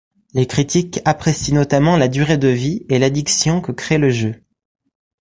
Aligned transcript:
Les 0.33 0.47
critiques 0.47 0.99
apprécient 1.05 1.53
notamment 1.53 1.95
la 1.95 2.07
durée 2.07 2.39
de 2.39 2.47
vie 2.47 2.87
et 2.89 2.97
l'addiction 2.97 3.61
que 3.61 3.71
crée 3.71 3.99
le 3.99 4.09
jeu. 4.09 4.33